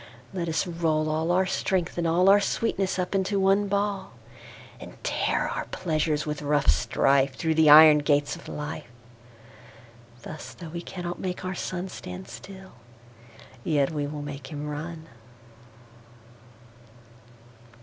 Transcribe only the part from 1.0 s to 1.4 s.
all